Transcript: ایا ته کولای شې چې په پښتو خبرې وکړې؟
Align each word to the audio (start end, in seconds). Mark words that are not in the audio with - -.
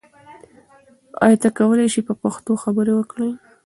ایا 1.25 1.37
ته 1.41 1.49
کولای 1.57 1.87
شې 1.93 2.01
چې 2.03 2.05
په 2.07 2.13
پښتو 2.23 2.51
خبرې 2.63 2.93
وکړې؟ 2.95 3.29